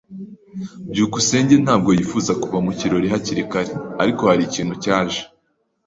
[0.91, 3.71] byukusenge ntabwo yifuzaga kuva mu kirori hakiri kare,
[4.03, 5.21] ariko hari ikintu cyaje.